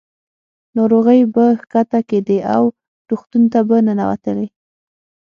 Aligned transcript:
ناروغۍ 0.75 1.21
به 1.33 1.45
ښکته 1.61 1.99
کېدې 2.09 2.37
او 2.55 2.63
روغتون 3.09 3.43
ته 3.51 3.59
به 3.67 3.77
ننوتلې. 3.85 4.47